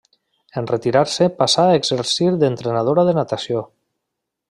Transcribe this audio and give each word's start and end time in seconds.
En 0.61 0.69
retirar-se 0.71 1.27
passà 1.43 1.67
a 1.73 1.77
exercir 1.81 2.31
d'entrenadora 2.45 3.07
de 3.11 3.15
natació. 3.23 3.65